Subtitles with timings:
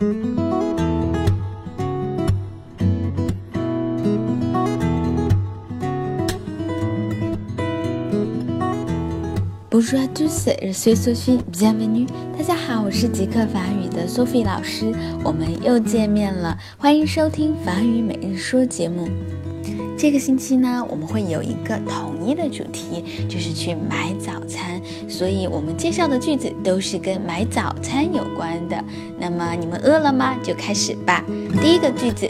[0.00, 0.08] Bonjour
[10.00, 11.40] à tous, je suis Sophie.
[11.52, 12.06] Bienvenue.
[12.38, 14.90] 大家好，我是极客法语的 Sophie 老师，
[15.22, 16.56] 我们又见面了。
[16.78, 19.06] 欢迎收听法语每日说节目。
[20.00, 24.80] 这个星期呢，我们会有一个统一的主题，就是去买早餐。
[25.06, 28.82] 所以我们介绍的句子都是跟买早餐有关的。
[29.18, 30.34] 那么你们饿了吗？
[30.42, 31.22] 就开始吧。
[31.60, 32.26] 第一个句子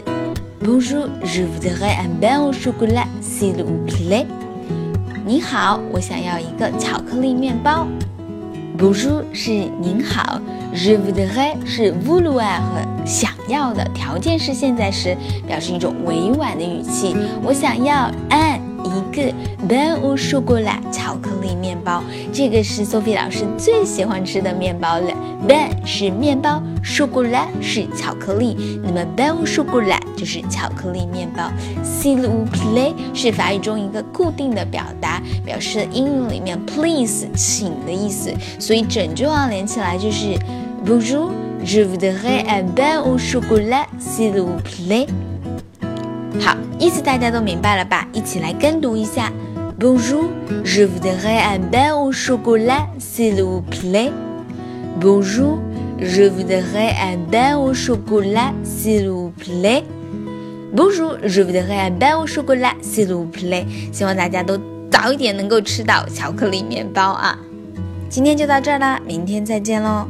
[0.61, 4.25] ：Bonjour, je voudrais un pain au chocolat, s'il vous plaît.
[5.25, 7.87] 你好，我想要一个巧克力面包。
[8.81, 10.41] 读书是您好
[10.73, 17.15] r e v o u d r a i 是 vouloir 和想要的条件是现在时，表示一种委婉的语气。
[17.43, 18.71] 我想要 an。
[18.83, 19.33] 一个
[19.67, 21.30] b e n au chocolat 巧克
[21.83, 25.11] 包，这个是 Sophie 老师最喜欢吃的面包了。
[25.47, 31.51] Ban 是面包，chocolat 是巧克力，那么 pain au chocolat 就是巧克力面包。
[31.83, 40.37] s'il vous plaît 是法语中一个固定的表达，表示英语里面 please 请的意思，所以整句话连起来就是
[40.85, 41.31] Bonjour,
[41.63, 45.07] je voudrais un pain au chocolat, s'il vous plaît。
[46.39, 48.07] 好，意思大家都明白了吧？
[48.13, 49.31] 一起来跟读一下。
[49.81, 50.29] Bonjour,
[50.63, 54.11] je voudrais un pain au chocolat, s'il vous plaît.
[54.99, 55.57] Bonjour,
[55.99, 59.83] je voudrais un pain au chocolat, s'il vous plaît.
[60.71, 63.65] Bonjour, je voudrais un pain au chocolat, s'il vous plaît.
[63.91, 64.55] 希望大家都
[64.91, 67.35] 早一点能够吃到巧克力面包啊！
[68.07, 70.05] 今天就到这儿啦，明天再见喽。